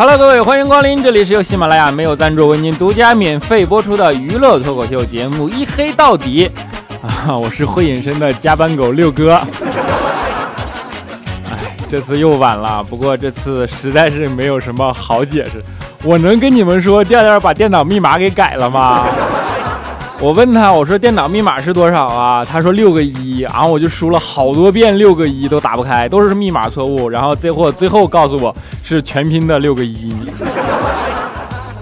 [0.00, 6.50] Hello，各位，欢迎光临，这里是由喜马拉雅没有赞助为您独家免费播出的娱乐脱口秀节目《一黑到底》
[7.06, 9.34] 啊，我是会隐身的加班狗六哥。
[11.52, 15.62] 哎，这次又晚了，不过这次实在是没有什么好解释。
[16.02, 19.04] 我能跟你们说，调调把电脑密码给改了吗？
[20.20, 22.44] 我问他，我说电脑密码是多少啊？
[22.44, 27.08] 他说六个一，然后我就输了好多遍六个一都打不开，都是密码错误。
[27.08, 30.14] 然后这货最后告诉我是全拼的六个一。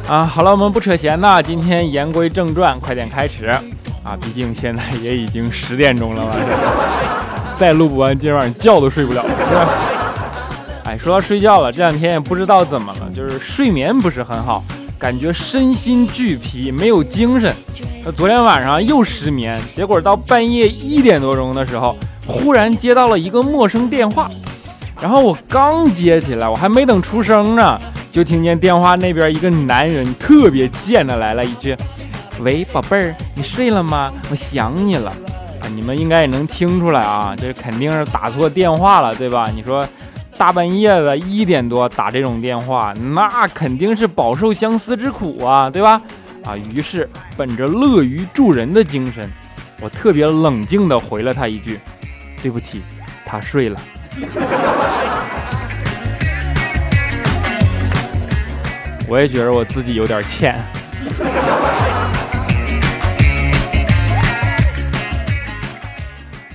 [0.07, 4.17] 啊，好了，我们不扯闲了，今天言归正传，快点开始啊！
[4.21, 6.31] 毕竟现在也已经十点钟了嘛，
[7.59, 9.69] 再录不完，今晚上觉都睡不了，是吧？
[10.85, 14.63] 哎，说到睡觉了，这两天也不知道怎么了，就是睡眠不是很好。
[14.97, 17.53] 感觉身心俱疲，没有精神。
[18.17, 21.97] 昨天晚上又失眠，结果到半夜一点多钟的时候，
[22.27, 24.31] 忽然接到了一个陌生电话。
[25.01, 27.79] 然后我刚接起来，我还没等出声呢，
[28.11, 31.77] 就听见电话那边一个男人特别贱的来了一句
[32.41, 34.13] ：“喂，宝贝儿，你睡了吗？
[34.31, 35.13] 我想你了。”
[35.61, 39.51] 啊，你们应该也能听出来啊，这肯定是打错电话了，对吧？
[39.55, 39.87] 你说。
[40.39, 46.01] 大半夜的一点多打这种电话，那肯定是饱受相思之苦啊，对吧？
[46.49, 49.31] 啊，于是本着乐于助人的精神，
[49.83, 51.79] 我特别冷静地回了他一句
[52.43, 52.81] ：“对不起，
[53.23, 53.79] 他睡了。”
[59.07, 60.59] 我也觉得我自己有点欠。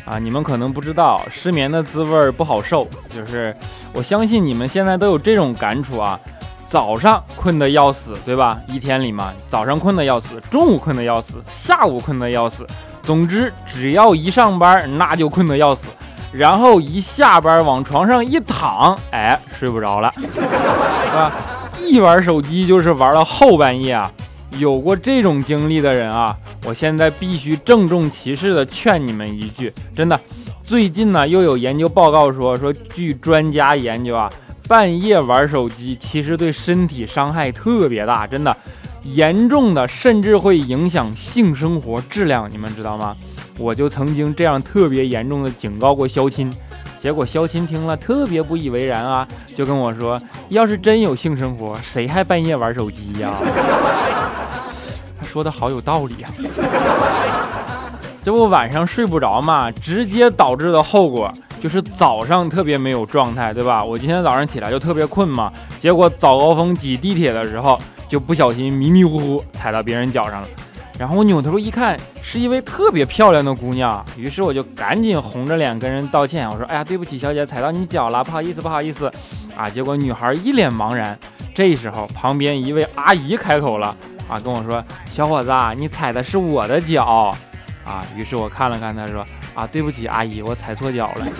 [0.06, 2.90] 啊，你们可能不知道，失眠的滋味不好受。
[3.16, 3.56] 就是
[3.94, 6.20] 我相信你们现在都有这种感触啊，
[6.74, 8.60] 早上困得要死，对吧？
[8.68, 12.66] 一天里嘛，早上困得要死，中午困得要死，下午困得要死。
[13.04, 15.86] 总之，只要一上班，那就困得要死。
[16.32, 20.42] 然后一下班往床上一躺，哎，睡不着了，是
[21.14, 21.32] 吧？
[21.80, 24.12] 一玩手机就是玩到后半夜啊。
[24.58, 26.36] 有过这种经历的人啊，
[26.66, 30.20] 我现在必须郑重其事的劝你们一句，真的，
[30.64, 34.28] 最近呢又有研究报告说，说据专家研究啊，
[34.74, 38.58] 半夜玩手机其实对身体伤害特别大，真的，
[39.04, 43.16] 严重的甚至会影响性生活质量，你们知道吗？
[43.60, 46.52] 我就曾经这样特别严重的警告过肖钦，
[47.00, 50.20] 结果肖钦听了特别不以为然啊，就跟我说，
[50.50, 53.32] 要是真有性生活，谁还半夜玩手机呀？
[55.20, 56.32] 他 说的好有道理啊！
[58.26, 61.32] 这不晚上睡不着嘛，直接导致的后果
[61.64, 63.82] 就是早上特别没有状态，对吧？
[63.82, 70.48] 我今天早上起来就特别困嘛，结果早高峰挤地铁的时候就不小心迷迷糊糊踩到别人脚上了，
[71.00, 79.10] 然后我扭头一看，是一位特别漂亮的姑娘，于是我就赶紧红着脸跟人道歉，我说：“哎呀，对不起，小姐，踩到你脚了，不好意思，不好意思。”
[79.56, 81.18] 啊，结果女孩一脸茫然，
[81.56, 83.96] 这时候旁边一位阿姨开口了。
[84.28, 87.34] 啊，跟我说，小伙子啊，你踩的是我的脚，
[87.86, 91.28] 啊，于是我看了看，她说，啊，对不起，阿姨，我踩错脚了。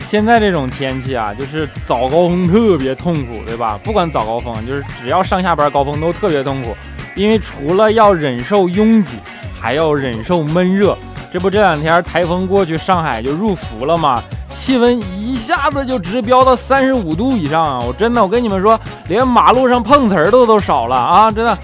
[0.00, 3.80] 现在这种天气啊，就是早高峰特别痛苦，对吧？
[3.82, 6.76] 不管早高峰，就是只要上下班高峰都特别痛苦，
[7.16, 9.16] 因为除了要忍受拥挤，
[9.58, 10.96] 还要忍受闷热。
[11.32, 14.22] 这不这两天台风过去，上海就入伏了吗？
[14.54, 17.78] 气温一一下子就直飙到三十五度以上啊！
[17.86, 21.30] 我真的，我跟你们说，连马路上碰瓷儿都都少了啊！
[21.30, 21.58] 真的，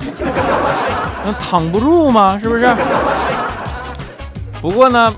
[1.24, 2.36] 那躺不住吗？
[2.36, 2.68] 是不是？
[4.60, 5.10] 不过呢，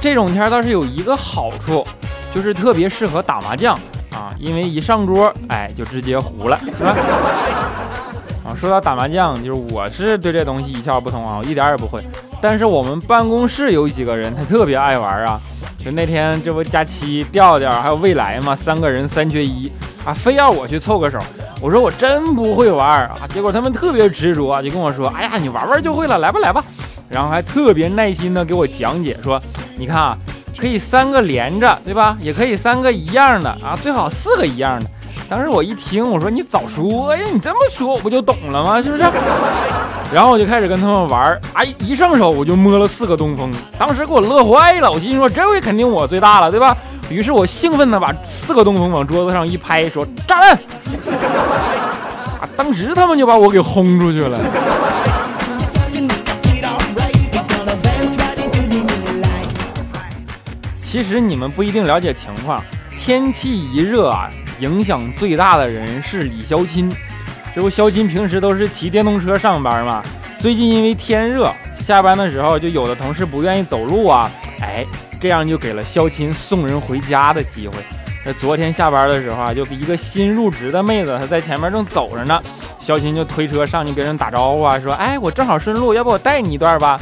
[0.00, 1.84] 这种天倒是有一个好处，
[2.32, 3.74] 就是特别适合打麻将
[4.12, 6.94] 啊，因为一上桌，哎，就直接胡了，是吧？
[8.46, 12.00] 啊，说到打麻将，就是我是对这东西一窍不通啊，我一点也不会。
[12.40, 15.40] 但是我们办公室有几个人，他特别爱玩啊。
[15.84, 19.70] 就那天，这不佳期、调调还有未来嘛，三个人三缺一
[20.04, 21.18] 啊，非要我去凑个手。
[21.60, 26.62] 我说我真不会玩啊，结果他们特别执着，啊就跟我说：“哎呀，你玩玩就会了，来吧来吧。”
[27.08, 29.40] 然后还特别耐心的给我讲解说
[29.78, 30.18] ：“你看啊，
[30.56, 32.16] 可以三个连着，对吧？
[32.20, 34.90] 也可以三个一样的啊，最好四个一样的。”
[35.28, 37.22] 当时我一听，我说你早说呀！
[37.30, 38.80] 你这么说，我不就懂了吗？
[38.80, 39.02] 是不是？
[40.10, 44.90] 然后我就开始跟他们玩，哎，一上手我就摸了四个东风，当时给我乐坏了。
[44.90, 46.74] 我心说这回肯定我最大了，对吧？
[47.10, 50.52] 于是我兴奋的把四个东风往桌子上一拍，说炸弹！
[52.40, 54.38] 啊，当时他们就把我给轰出去了。
[60.82, 62.64] 其实你们不一定了解情况，
[62.98, 64.30] 天气一热啊。
[64.60, 66.90] 影响最大的人是李肖钦，
[67.54, 70.02] 这不肖钦平时都是骑电动车上班嘛？
[70.38, 74.86] 最近因为天热，下班的时候就有的同事不愿意走路啊，哎，
[75.20, 77.74] 这样就给了肖钦送人回家的机会。
[78.24, 82.40] 那昨天下班的时候啊，就一个新入职的妹子，她在前面正走着呢，
[82.80, 87.00] 肖钦就推车上去跟人打招呼啊，说：“哎，我正好顺路，要不我带你一段吧？”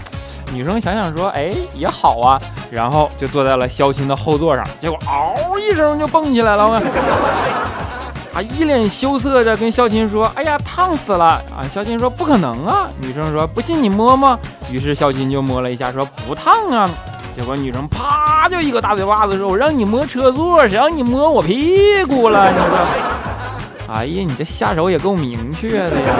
[0.52, 2.40] 女生想想说：“哎，也好啊。”
[2.70, 6.80] 然后就坐在了肖钦的后座上，结果嗷一声就蹦起来了。
[8.34, 14.38] 啊，一脸羞涩的跟肖钦说：“哎呀，烫死了！”啊，肖钦说：“不可能啊！”女生说：“不信你摸摸。”
[14.70, 16.86] 于是肖钦就摸了一下，说：“不烫啊。”
[17.34, 26.12] 结果女生啪就一个大嘴巴子说：“我让你摸车座，谁让你摸我屁股了？”你说，哎呀，你这下手也够明确的呀！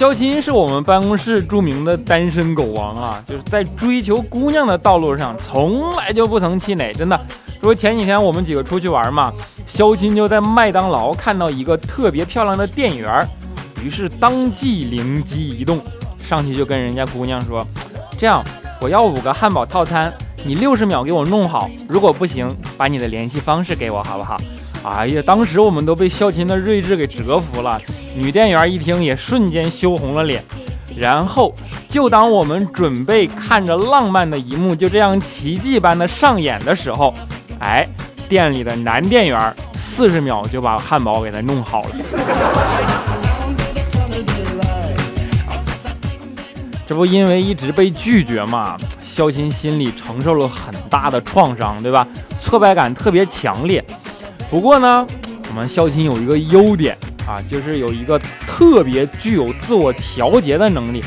[0.00, 7.20] 肖钦是我们办公室著名的单身狗王啊，就是在追求姑娘的道路上从来就不曾气馁，真的。
[7.60, 9.30] 说前几天我们几个出去玩嘛，
[9.66, 13.28] 肖钦就在麦当劳看到一个特别漂亮的店员，
[13.84, 15.78] 于是当即灵机一动，
[16.24, 17.62] 上去就跟人家姑娘说
[18.16, 18.42] ：“这样，
[18.80, 20.10] 我要五个汉堡套餐，
[20.46, 22.48] 你六十秒给我弄好，如果不行，
[22.78, 24.40] 把你的联系方式给我好不好？”
[24.82, 27.78] 哎呀，当时我们都被肖钦的睿智给折服了，
[28.16, 30.42] 女店员一听也瞬间羞红了脸。
[30.96, 31.54] 然后，
[31.88, 37.14] 就当我们准备看着浪漫的一幕就这样奇迹般的上演的时候，
[37.60, 37.86] 哎，
[38.28, 41.90] 店里的男店员四十秒就把汉堡给他弄好了。
[46.88, 52.04] 这不因为一直被拒绝嘛，肖钦心里承受了很大的创伤，对吧？
[52.40, 53.84] 挫败感特别强烈。
[54.50, 55.06] 不过呢，
[55.48, 61.00] 我们肖钦有一个优点啊，就是有一个特别具有自我调节的能力。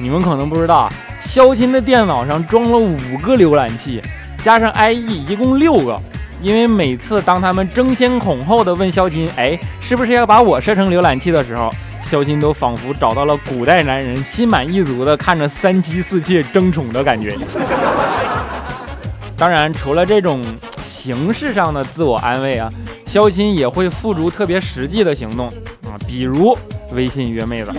[0.00, 4.02] 你们可能不知道啊，肖钦的电脑上装了五个浏览器。
[4.42, 6.00] 加上 IE 一共六个，
[6.42, 11.70] 因为每次当他们争先恐后的问肖钦，哎，是不是要把我设成浏览器的时候，
[12.02, 17.36] 肖钦都仿佛找到了古代男人心满意足的看着三妻四妾争宠的感觉。
[19.36, 20.42] 当然，除了这种
[20.88, 22.68] 形式上的自我安慰啊，
[23.06, 25.46] 肖钦也会付诸特别实际的行动
[25.84, 26.56] 啊，比如
[26.92, 27.70] 微信约妹子。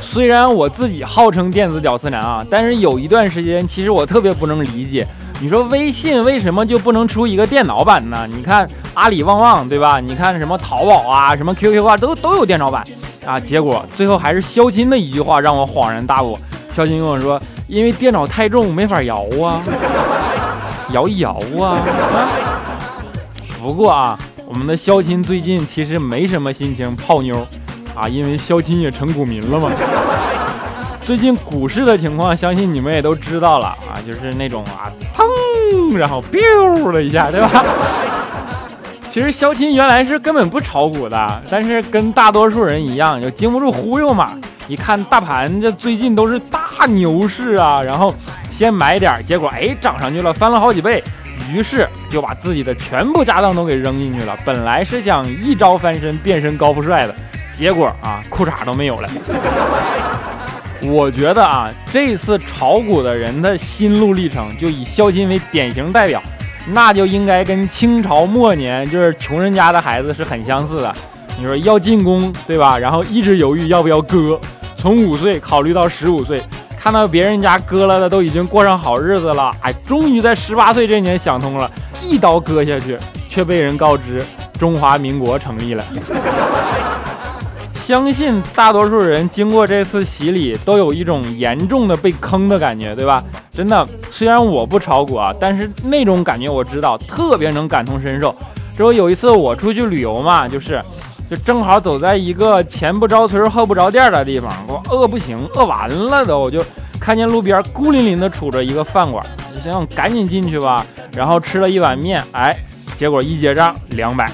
[0.00, 5.06] 虽然我自己号称电子屌丝男啊，但是有一段时间，其实我特别不能理解，
[5.40, 8.26] 你说微信为什么就不能出一个电脑版呢？
[8.28, 10.00] 你看阿里旺旺对吧？
[10.00, 12.82] 你看什么淘宝啊，什么 QQ 啊，都都有电脑版
[13.26, 13.38] 啊。
[13.38, 16.38] 结果最后还是肖钦的一句话让我恍然大悟。
[16.72, 19.62] 肖钦跟我说，因为电脑太重，没法摇啊，
[20.90, 21.30] 摇一摇
[21.62, 21.78] 啊。
[23.62, 27.46] 不过啊，我们的肖钦最近其实没什么心情泡妞。
[27.94, 29.70] 啊，因为肖钦也成股民了嘛。
[31.04, 37.64] 最近股市的情况，相信你们也都知道了啊，就是那种啊，腾，然后 biu 了一下，对吧？
[39.08, 44.32] 其实肖钦原来是根本不炒股的，但是跟大多数人一样，就经不住忽悠嘛。
[44.66, 48.14] 一看大盘这最近都是大大牛市啊，然后
[48.50, 51.04] 先买点，结果哎涨上去了，翻了好几倍，
[51.52, 54.34] 于是就把自己的全部家当都给扔进去了。
[54.46, 57.14] 本来是想一招翻身，变身高富帅的。
[57.54, 59.10] 结果啊， 裤衩都没有了。
[60.80, 66.22] 我觉得啊，这次炒股的人的心路历程，就以肖钦为典型代表，
[66.68, 70.94] 那就应该跟清朝末年就是穷人家的孩子是很相似的。
[71.38, 72.78] 你说要进宫，对吧？
[72.78, 74.40] 然后一直犹豫要不要割，
[74.76, 76.42] 从五岁考虑到十五岁，
[76.82, 81.70] 看到别人家割了的都已经过上好日子了，哎，终于在十八岁这年想通了，
[82.02, 82.96] 一刀割下去，
[83.28, 84.24] 却被人告知
[84.58, 85.84] 中华民国成立了。
[87.74, 93.22] 相信大多数人经过这次洗礼，都有一种严重的被坑的感觉，对吧？
[93.50, 98.34] 真的，虽然我不炒股啊，但是那种感觉我知道，特别能感同身受。
[98.74, 100.80] 之后有一次我出去旅游嘛，就是，
[101.30, 106.60] 就正好走在一个前不着村后不着店的地方，我饿不行，饿完了都，我就
[106.98, 110.84] 看见路边孤零零的杵着一个饭馆，我就想赶紧进去吧。
[111.12, 112.58] 然后吃了一碗面，哎，
[112.96, 114.28] 结果一结账两百。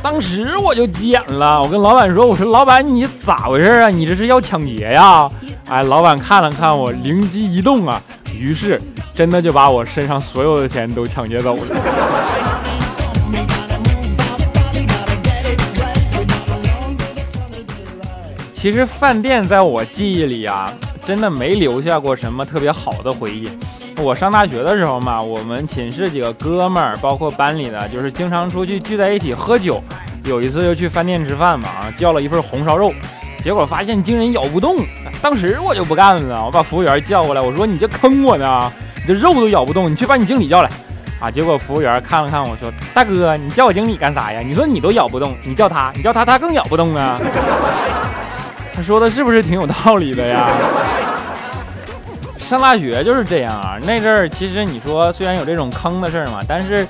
[0.00, 3.88] 当时我就急眼了，我跟老板说：“我说老板，你咋回事啊？
[3.88, 5.28] 你这是要抢劫呀？”
[5.68, 8.00] 哎，老板看了看我，灵机一动啊，
[8.32, 8.80] 于是
[9.12, 11.62] 真的就把我身上所有的钱都抢劫走了。
[18.60, 20.72] 其实饭店在我记忆里啊，
[21.06, 23.48] 真的没留下过什么特别好的回忆。
[24.02, 29.80] 我上大学的时候嘛，我们寝室几个哥们儿，包括班里的，就是经常出去聚在一起喝酒。
[30.24, 32.92] 有一次就去饭店吃饭嘛，啊，叫了一份红烧肉，
[33.44, 34.78] 结果发现惊人咬不动。
[35.22, 40.70] 当时我就不干了，我把服务员叫过来，我说你这坑我呢，你这肉都咬不动，你去把你经理叫来。
[41.20, 44.40] 啊，结果服务员看了看我说，大哥，你叫我经理干啥呀？
[44.40, 47.16] 你说你都咬不动，你叫他，你叫他，他更咬不动啊。
[48.78, 50.46] 他说的是不是挺有道理的呀？
[52.38, 53.76] 上大学就是这样啊。
[53.84, 56.86] 那阵儿其实你说虽然有这种坑的事儿嘛，但是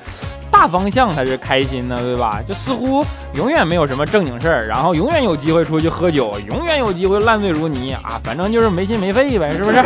[0.51, 2.41] 大方向才是开心的，对吧？
[2.47, 3.03] 就似乎
[3.33, 9.83] 永远没有什么正经事儿，然后永远有机会出去喝酒，永远有机会烂醉如泥啊，反正就是没心没肺呗，是不是？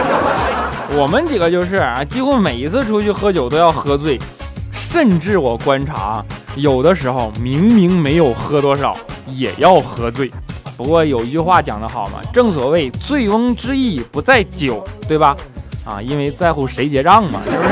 [0.98, 4.20] 我们几个就是啊，几乎每一次出去喝酒都要喝醉，
[4.74, 6.22] 甚至我观察，
[6.58, 8.94] 有的时候明明没有喝多少，
[9.26, 10.30] 也要喝醉。
[10.76, 15.36] 不过有一句话讲得好嘛，正所谓醉翁之意不在酒，对吧？
[15.86, 17.70] 啊，因为在乎谁结账嘛，是不是？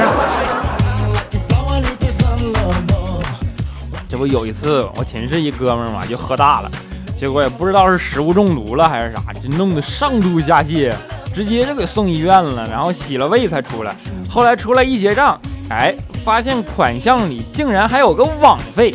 [4.07, 6.69] 这不有一次我寝室一哥们儿嘛，就喝大了，
[7.17, 10.93] 结果也不知道是食物中毒了还是啥，就弄得上吐下泻，
[11.33, 13.95] 直接就给送医院了，然后洗了胃才出来。
[14.29, 15.39] 后来出来一结账，
[15.69, 18.93] 哎，发现款项里竟然还有个网费。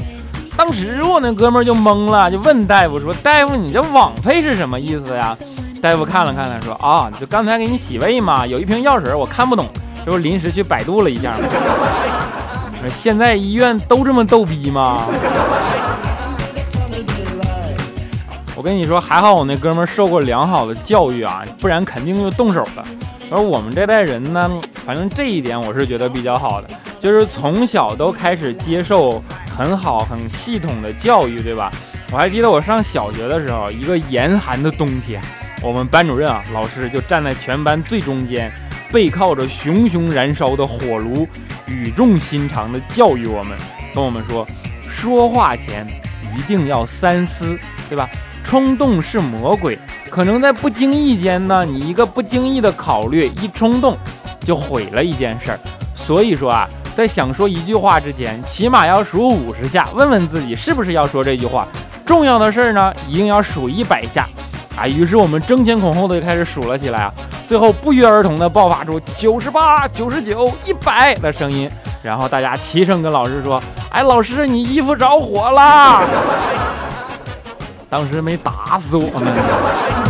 [0.57, 5.37] 当时我那哥们儿就懵了，就问大夫说：“大夫，你这网费是什么意思呀？”
[5.83, 9.69] 大夫看了看他说：“啊，就刚才给你洗胃嘛，有一瓶药水，我看不懂，
[10.05, 11.39] 就是临时去百度了一下嘛。
[12.89, 15.03] 现在医院都这么逗逼吗？
[18.57, 22.85] 我跟你说，还好我那哥们儿受过良好的教育啊，不然肯定就动手了。
[23.31, 24.51] 而我们这代人呢，
[24.87, 29.23] 反正这一点我是觉得比较好的，就是从小都开始接受。
[29.57, 31.71] 很好，很系统的教育，对吧？
[32.13, 35.19] 我还记得我上小学的时候，一个严寒的冬天，
[35.63, 38.53] 我们班主任啊，老师就站在全班最中间，
[38.93, 41.27] 背靠着熊熊燃烧的火炉，
[41.67, 43.57] 语重心长的教育我们，
[43.95, 44.47] 跟我们说，
[44.87, 45.87] 说话前
[46.37, 47.59] 一定要三思，
[47.89, 48.07] 对吧？
[48.45, 49.79] 冲动是魔鬼，
[50.11, 53.97] 可能在不经意间呢，你一个不经意的考虑，一冲动，
[54.41, 55.61] 就毁了一件事儿。
[55.95, 56.69] 所以说啊。
[56.97, 61.69] 在想说一句话之前，起码要数五十下，问问自己是不是要说这句话。
[62.07, 64.27] 重要的事儿呢，一定要数一百下
[64.79, 64.89] 啊！
[64.89, 67.13] 于是我们争先恐后的就开始数了起来啊，
[67.47, 71.71] 最后不约而同的爆发出九十八、九十九、一百的声音，
[72.03, 73.63] 然后大家齐声跟老师说
[73.93, 76.03] ：“哎，老师，你衣服着火了！”
[77.91, 80.06] 当时没打死我们。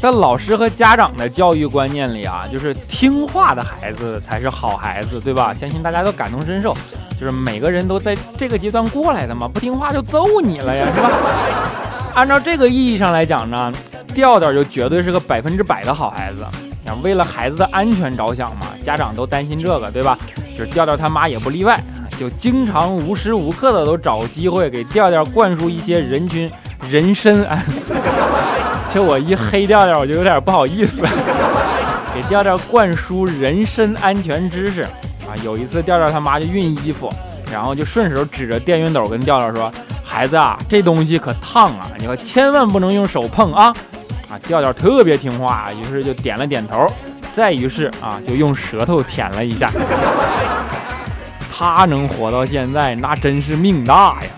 [0.00, 5.54] 在老师和家长的教育观念里啊，就是听话的孩子才是好孩子，对吧？
[5.54, 6.76] 相信大家都感同身受，
[7.18, 11.10] 就是每个人都在这个阶段过来的嘛，不听话就揍你了呀，是吧？
[12.14, 13.72] 按照这个意义上来讲呢，
[14.14, 16.44] 调调就绝对是个百分之百的好孩子。
[16.84, 20.16] 想为了孩子的安全着想嘛，家长都担心这个，对吧？
[20.56, 21.82] 就是调调他妈也不例外，
[22.18, 26.50] 就经常无时无刻的都找机会给调调灌输一些人均
[26.88, 27.64] 人身安。
[28.96, 31.02] 这我一黑调调，我就有点不好意思，
[32.14, 34.84] 给调调灌输人身安全知识
[35.28, 35.36] 啊！
[35.44, 37.12] 有一次调调他妈就熨衣服，
[37.52, 39.70] 然后就顺手指着电熨斗跟调调说
[40.02, 43.64] ：“孩子啊，这东西可烫啊，你可千万不能用手碰啊！”
[44.32, 46.90] 啊，调调特别听话，于是就点了点头，
[47.34, 49.70] 再于是啊，就用舌头舔了一下。
[51.54, 54.28] 他能活到现在，那真是命大呀！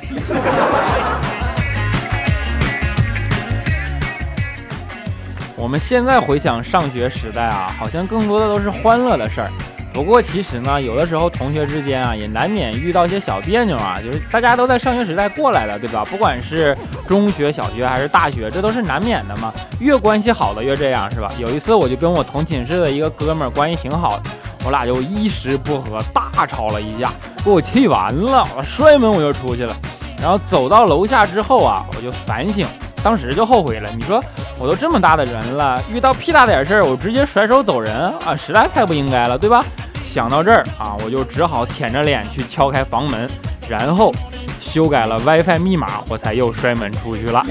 [5.59, 9.51] 我们现在回想上学时代啊，好像更多的都是欢乐的事儿。
[9.93, 13.99] 不过其实呢，有的时候同学之间啊，也难免遇到一些小别扭啊。
[14.01, 16.05] 就是大家都在上学时代过来的，对吧？
[16.05, 16.77] 不管是
[17.09, 19.53] 中学、小学还是大学，这都是难免的嘛。
[19.81, 21.33] 越关系好的越这样，是吧？
[21.39, 24.31] 有一次我就跟我同寝室的一个哥们儿关系挺好的，
[24.65, 27.11] 我俩就一时不合大吵了一架，
[27.45, 29.77] 给我气完了，我摔门我就出去了。
[30.23, 32.65] 然后走到楼下之后啊，我就反省。
[33.01, 34.23] 当时就后悔了，你说
[34.61, 37.95] 我都这么大的人了，遇到屁大点事儿，我直接甩手走人
[38.27, 39.65] 啊，实在太不应该了，对吧？
[40.03, 43.31] 想到这儿啊，我就只好舔着脸去敲开房门，
[43.69, 44.13] 然后
[44.61, 47.47] 修改了 WiFi 密码，我才又摔门出去了。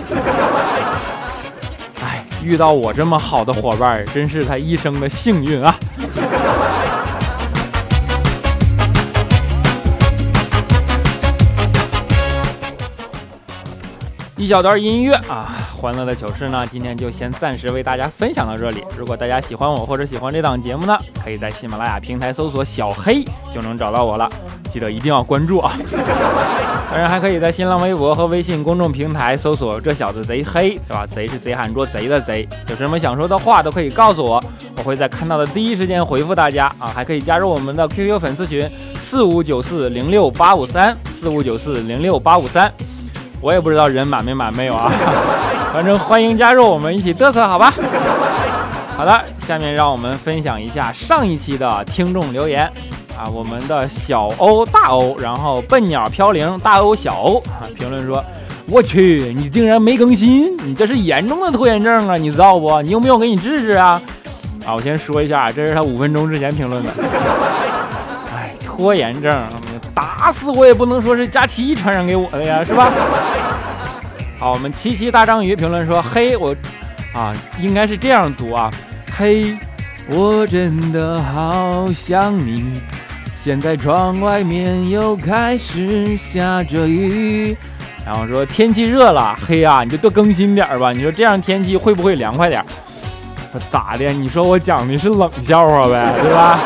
[2.03, 5.73] 哎，遇到我这么好的伙伴，真是他一生的幸运啊！
[14.35, 18.83] 一小段音乐啊，欢乐的糗事呢，今天就先暂时为大家分享到这里。
[18.97, 24.27] 如果大家喜欢我或者喜欢这档节目呢，可以在喜马拉雅平台搜索“小黑”就能找到我了。
[24.71, 25.77] 记得一定要关注啊！
[26.89, 31.05] 当然还可以在新浪微博和微信公众平台搜索“这小子贼黑”，对吧？
[31.05, 32.47] 贼是贼喊捉贼的贼。
[32.69, 34.43] 有什么想说的话都可以告诉我，
[34.77, 36.87] 我会在看到的第一时间回复大家啊！
[36.87, 42.73] 还可以加入我们的 QQ 粉丝群四五九四零六八五三四五九四零六八五三。
[43.41, 44.91] 我也不知道人满没满没有啊，
[45.73, 47.73] 反正欢迎加入我们一起嘚瑟，好吧？
[48.95, 52.65] 好的，下面让我们分享一下上一期的听众留言
[53.15, 58.23] 啊，我们的小欧大欧，然后笨鸟飘零大欧小欧啊， 评论说
[58.67, 62.81] 我去，你竟然没更新，你这是严重的拖延症啊，你知道不？
[62.81, 64.01] 你有没有给你治治啊？
[64.65, 66.89] 啊，我先说一下，这是他五分钟之前评论的。
[68.35, 69.39] 哎，拖延症，
[69.93, 72.91] 打死我也不能说是佳期传染给我的呀，是吧？
[74.39, 76.55] 好，我们七七大章鱼评论说：“嘿，我
[77.11, 78.69] 啊，应该是这样读啊，
[79.17, 79.57] 嘿，
[80.07, 82.79] 我真的好想你。
[83.35, 87.57] 现在窗外面又开始下着雨。”
[88.05, 90.91] 然后说天气热了，嘿呀，你就多更新点吧。
[90.91, 92.61] 你说这样天气会不会凉快点？
[92.61, 94.13] 儿咋的？
[94.13, 96.59] 你说我讲的是冷笑话呗， 对吧？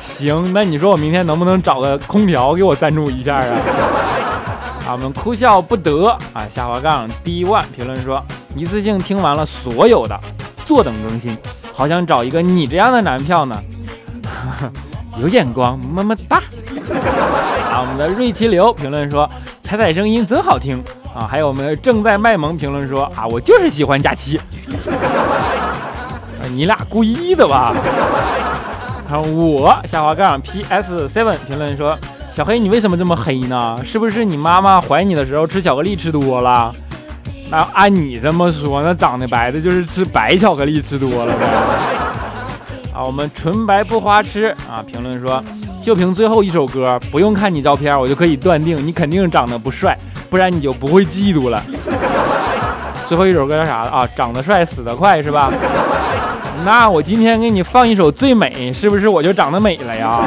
[0.00, 3.54] 行，那你说我明天能不能找个空调给我赞助一下啊？
[4.86, 6.46] 啊，我们哭笑不得啊！
[6.48, 8.22] 下滑杠 D one 评论说，
[8.54, 10.18] 一次性听完了所有的，
[10.66, 11.36] 坐等更新，
[11.72, 13.58] 好想找一个你这样的男票呢。
[15.18, 16.36] 有眼光，么么哒。
[17.70, 19.26] 啊，我们的瑞奇流评论说，
[19.62, 20.82] 彩彩声音真好听
[21.14, 21.26] 啊！
[21.26, 24.38] 还有我们正在卖萌评论说，啊，我就是喜欢假期。
[26.50, 27.72] 你俩故意的吧？
[29.08, 31.98] 啊，我下滑杠 PS seven 评论说。
[32.34, 33.76] 小黑，你为什么这么黑呢？
[33.84, 36.74] 是不是你妈妈怀你的时候吃巧克力吃多了？
[37.48, 41.46] 那按你这么说，那长得白的就是吃白巧克力吃多了呗？
[42.92, 44.82] 啊，我们纯白不花痴啊！
[44.84, 45.40] 评论说，
[45.80, 49.96] 就凭最后一首歌，不用看你照片，我就可以断定你肯定长得不帅，
[50.28, 51.62] 不然你就不会嫉妒了。
[53.06, 54.08] 最后一首歌叫啥啊？
[54.16, 55.52] 长得帅死得快是吧？
[56.64, 60.20] 那我今天给你放一首最美，是不是我就长得美了呀？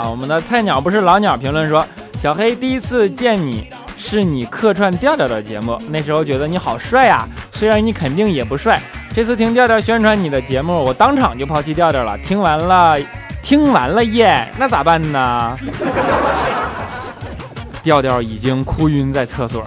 [0.00, 1.86] 啊，我们的菜鸟不是老鸟评论说，
[2.18, 8.80] 小黑第一次见你是你客串调调的节目，那时候觉得你好帅呀，虽然你肯定也不帅。
[9.14, 12.16] 这次听调调宣传你的节目，我当场就抛弃调调了。
[12.24, 12.96] 听完了，
[13.42, 15.54] 听完了耶，那咋办呢？
[17.82, 19.62] 调调已经哭晕在厕所。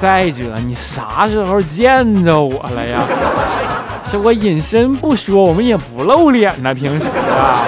[0.00, 2.98] 再者，你啥时候见着我了呀？
[4.10, 7.64] 这我隐身不说，我们也不露脸呢，平时啊。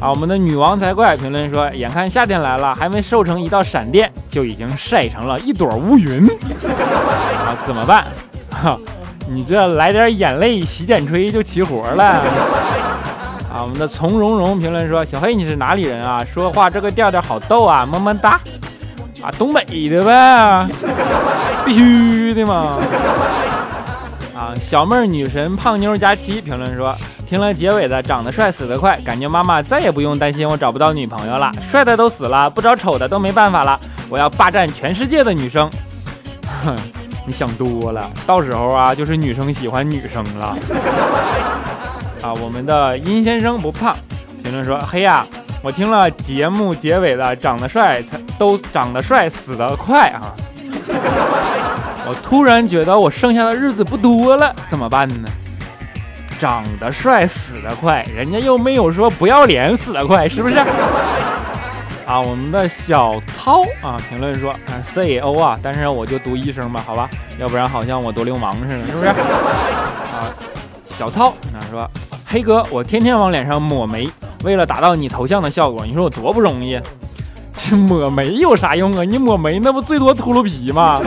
[0.00, 1.16] 啊，我们的女王才怪！
[1.16, 6.24] 评论说，眼看夏天来了，还没瘦成一道闪电，就已经晒成了一朵乌云。
[6.24, 8.04] 啊，怎么办？
[8.52, 8.78] 哈，
[9.28, 12.04] 你这来点眼泪洗剪吹就齐活了。
[13.52, 16.24] 啊，我们的从容容评论说，小黑你是哪里人啊？
[16.24, 18.40] 说话这个调调好逗啊，么么哒。
[19.20, 20.68] 啊，东北的呗，
[21.66, 22.78] 必须的嘛。
[24.56, 26.94] 小妹儿女神胖妞佳期评论说。
[27.28, 31.52] 听了结尾的，长得帅死得快，感觉妈妈再也不用担心我找不到女朋友了。
[31.70, 33.78] 帅的都死了，不找丑的都没办法了。
[34.08, 35.70] 我要霸占全世界的女生。
[36.64, 36.74] 哼，
[37.26, 40.56] 你想多了，到时候啊，就是女生喜欢女生了。
[42.22, 43.94] 啊，我们的殷先生不胖，
[44.42, 45.26] 评论说：嘿呀，
[45.62, 50.32] 我听了节目结尾的，长得帅才都长得帅死得快啊。
[52.08, 55.28] 我突然觉得我剩下的日子不多了，怎么办呢？
[56.40, 60.56] 长得帅死得快，人家又没有说不要脸死得快，是不是？
[62.06, 69.04] 啊，我们的小操啊，评论说啊 CO 啊，但是我就读一声吧，好吧，要不然好像我多流氓似的，是不是？
[69.04, 70.32] 啊，
[70.98, 71.86] 小操啊说，
[72.24, 74.08] 黑哥，我天天往脸上抹眉，
[74.44, 76.80] 为了达到你头像的效果，你说我多不容易？
[77.52, 79.04] 这抹眉有啥用啊？
[79.04, 80.98] 你抹眉那不最多秃噜皮吗？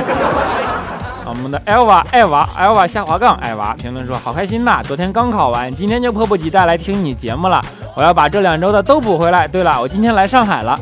[1.32, 4.84] 我们的艾娃艾娃艾娃下滑杠艾娃评论说：“好开心呐！
[4.84, 7.62] 昨天刚考完，今天就迫不及待来听你节目了。
[7.96, 9.48] 我要把这两周的都补回来。
[9.48, 10.78] 对了，我今天来上海了。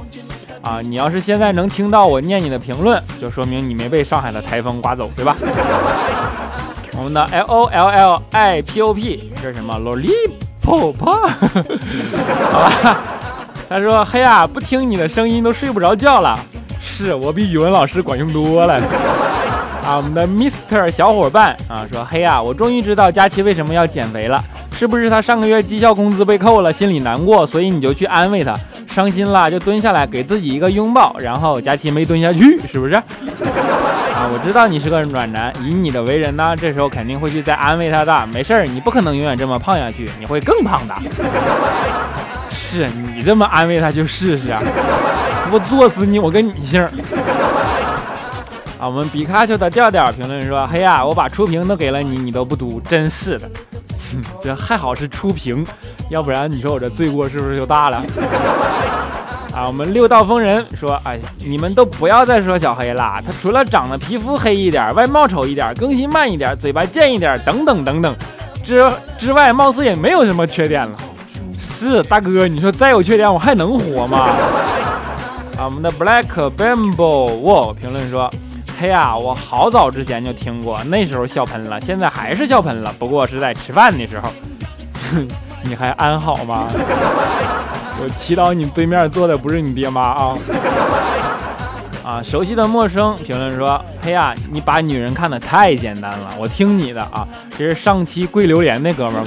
[0.63, 5.35] 啊，你要是现在能听到我念你的评论，就说明你没被上海的台风刮走，对吧？”
[6.97, 10.95] 我们的 L O L L I P O P 这是什么？Lollipop？
[12.51, 12.97] 好吧。
[13.69, 16.35] 他说：“嘿呀，不听你的声音都睡不着觉了。
[16.81, 18.81] 是我比语文老师管用多了。”
[19.89, 24.39] 啊，我们的 Mister 小伙伴啊说：“嘿呀，我终于知道佳琪为什么要减肥了，
[24.75, 28.55] 是不是他上个月绩效工资被扣了，心里难过，所以你就去安慰他，
[28.87, 32.93] 伤心了就蹲下来给自己一个拥抱，然后佳琪没蹲下去，是不是？
[34.13, 40.95] 啊，我知道你是个暖男，以你的为人呢，这时候肯定会去再安慰他的，没事儿，你不可能永远这么胖下去，你会更胖的。
[42.51, 44.53] 是你这么安慰他就试试，
[45.51, 46.87] 我作死你，我跟你姓。”
[48.79, 53.49] 啊，我们比卡丘的调调评论说：“嘿呀，我把初评都给了你，你都不读，真是的。
[54.41, 55.65] 这还好是初评，
[56.09, 58.01] 要不然你说我这罪过是不是就大了？”
[59.53, 68.15] 啊，我们六道风人说：“哎，你们都不要再说小黑了，他除了长得皮肤黑一点，外貌丑一点，更新慢一点，嘴巴贱一点，等等等等，
[68.63, 70.97] 之之外，貌似也没有什么缺点了。
[71.57, 74.29] 是大哥，你说再有缺点，我还能活吗？”
[75.59, 78.31] 啊，我们的 Black Bamboo Wall 评论说
[78.81, 84.29] ：“嘿呀，我好早之前就听过，那时候笑喷了，现在还是笑喷了，不过是在吃饭的时候。
[85.63, 86.65] 你还安好吗？
[88.01, 90.37] 我祈祷你对面坐的不是你爹妈啊。”
[92.07, 97.27] 啊，熟悉的陌生评论说：“嘿呀，你把女人看得太简单了，我听你的啊。”
[97.59, 99.25] 这是上期跪榴莲那哥们儿。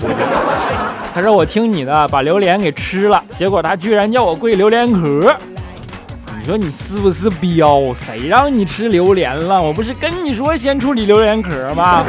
[1.15, 5.37] 他说：“我听你的，把榴莲给吃了，结果他居然叫我跪榴莲壳。”
[6.43, 7.95] 你说你是不是彪？
[7.95, 9.63] 谁让你吃榴莲了？
[9.63, 12.05] 我不是跟你说先处理榴莲壳吗？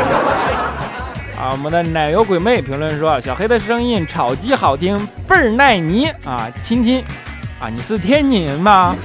[1.37, 7.03] 啊，我们的奶油鬼妹评论说：“小黑的声音炒鸡好听，倍儿耐泥啊，亲亲
[7.59, 8.95] 啊，你是天津人吗？”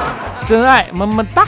[0.46, 1.46] 真爱么么哒。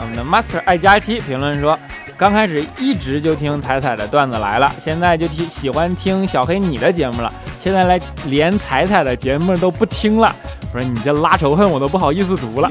[0.00, 1.78] 我们的 Master 爱佳期评论说
[2.18, 10.34] ：“刚开始一直就听彩彩的段子来了，现在就听喜欢听小黑你的节目了，现在来连彩彩的节目都不听了。”
[10.72, 12.70] 我说你这拉仇恨，我都不好意思读了。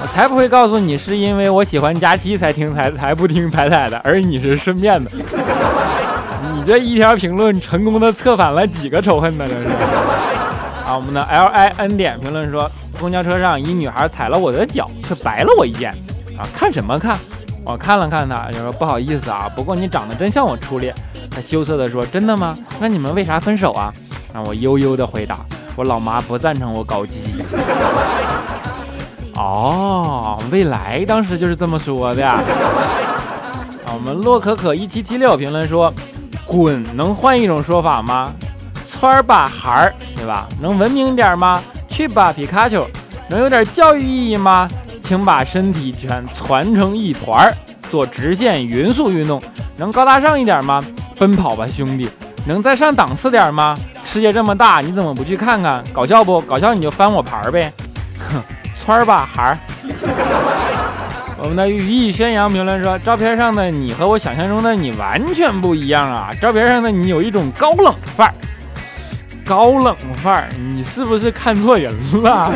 [0.00, 5.10] 我 才不会告诉你，是因为我喜欢佳期才听才才不听彩彩的，而你是顺便的。
[6.54, 9.46] 你这一条评论成功的策反了几个仇恨呢？
[9.48, 9.66] 这是。
[10.86, 15.92] 啊，我们的 L I N 点评论说，公交车上一女孩踩了我的脚，却白了我一眼。
[16.36, 17.16] 啊，看什么看？
[17.64, 20.92] 我看了看她，就说不好意思啊，不过你长得真像我初恋。
[21.30, 22.56] 她羞涩的说，真的吗？
[22.80, 23.92] 那你们为啥分手啊？
[24.34, 25.38] 啊我悠悠的回答。
[25.74, 27.42] 我老妈不赞成我搞基。
[29.34, 32.26] 哦，未来当时就是这么说的。
[32.26, 32.38] 啊，
[33.94, 35.92] 我们洛可可一七七六评论说
[36.46, 38.32] ：“滚，能换一种说法吗？
[38.84, 40.46] 窜吧孩儿，对吧？
[40.60, 41.62] 能文明点吗？
[41.88, 42.86] 去吧皮卡丘，
[43.28, 44.68] 能有点教育意义吗？
[45.00, 47.54] 请把身体全攒成一团儿，
[47.90, 49.42] 做直线匀速运动，
[49.76, 50.84] 能高大上一点吗？
[51.18, 52.08] 奔跑吧兄弟，
[52.46, 53.76] 能再上档次点吗？”
[54.12, 55.82] 世界这么大，你怎么不去看看？
[55.90, 56.38] 搞笑不？
[56.42, 57.72] 搞笑你就翻我牌儿呗！
[58.30, 58.42] 哼，
[58.76, 59.58] 窜吧孩儿。
[61.42, 66.28] 我们的羽翼宣扬评论说，照片上的你和我想象中的你完全不一样啊！
[66.38, 68.34] 照片上的你有一种高冷范儿，
[69.46, 71.90] 高冷范儿，你是不是看错人
[72.22, 72.52] 了？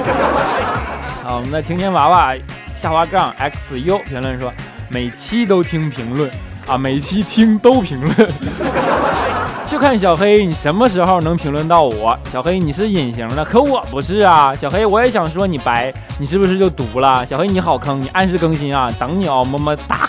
[1.24, 2.34] 好，我们的晴天娃娃
[2.76, 4.52] 下滑杠 xu 评论说，
[4.90, 6.30] 每期都听评论
[6.66, 8.14] 啊，每期听都评论。
[9.68, 12.16] 就看小黑，你什么时候能评论到我？
[12.30, 14.54] 小黑，你是隐形的，可我不是啊。
[14.54, 17.26] 小黑，我也想说你白，你是不是就毒了？
[17.26, 20.08] 小黑，你好坑，你按时更新啊，等你哦，么么哒。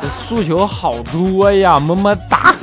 [0.00, 2.54] 这诉求好多呀，么么哒。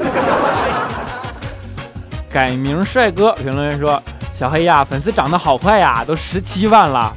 [2.29, 4.01] 改名帅哥评论说：
[4.33, 7.13] 小黑呀，粉丝涨得好快呀，都十七万了，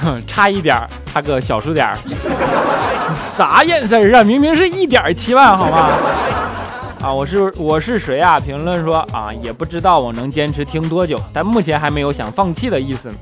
[0.00, 1.86] 哼， 差一点，差个小数点。
[3.14, 4.22] 啥眼神啊？
[4.22, 5.90] 明明是一点七万，好吗？
[7.00, 8.40] 啊，我是我是谁啊？
[8.40, 13.14] 评论说啊，也不知道我能坚持听多久，但目前还没有想放弃的意思呢。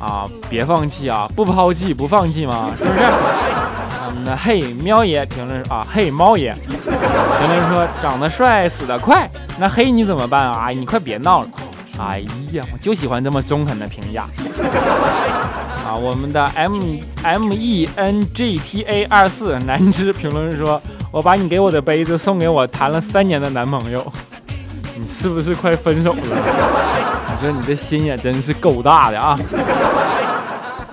[0.00, 2.70] 啊，别放弃啊，不抛弃不放弃吗？
[2.76, 3.00] 是不是？
[4.24, 9.28] 那嘿喵爷评论啊，嘿猫爷评论说长得帅死得快，
[9.58, 10.68] 那嘿你怎么办啊？
[10.68, 11.46] 你快别闹了。
[11.98, 14.24] 哎呀，我就喜欢这么中肯的评价。
[15.88, 16.74] 啊，我们的 M
[17.22, 20.80] M E N G T A 二四南芝评论说。
[21.10, 24.04] 我把你给我的杯子送给我谈了三年的男朋友，
[24.94, 26.20] 你是不是快分手了？
[26.20, 29.34] 你说你这心也真是够大的啊！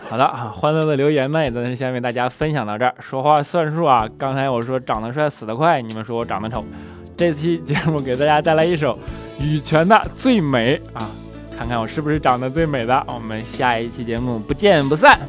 [0.10, 2.96] 好的啊，欢乐的留言呢也在先为大家分享到这儿。
[3.02, 4.08] 说话算数啊！
[4.18, 6.64] 刚才我说长得帅死得快，你们说我长得丑。
[7.18, 8.98] 这期节目给大家带来一首
[9.38, 11.06] 羽泉的《最美》啊，
[11.58, 13.04] 看看我是不是长得最美的。
[13.08, 15.20] 我们下一期节目不见不散。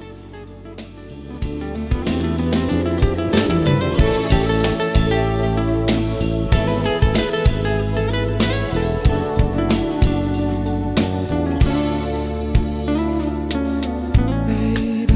[14.46, 15.14] Baby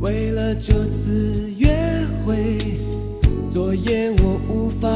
[0.00, 1.68] 为了这次约
[2.24, 2.58] 会
[3.48, 4.88] 昨夜我无法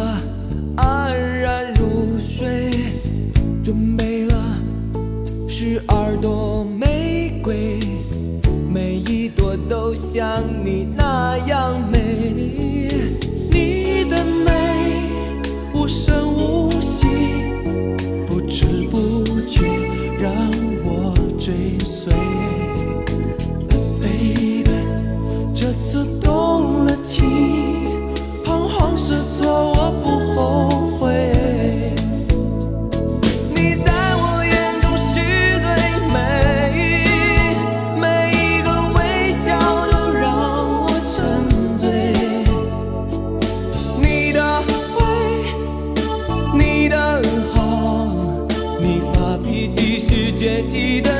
[50.71, 51.20] 记得